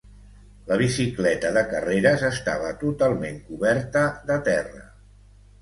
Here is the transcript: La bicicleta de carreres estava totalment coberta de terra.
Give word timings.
La 0.71 0.77
bicicleta 0.81 1.51
de 1.57 1.63
carreres 1.75 2.25
estava 2.31 2.73
totalment 2.85 3.39
coberta 3.51 4.03
de 4.33 4.39
terra. 4.49 4.83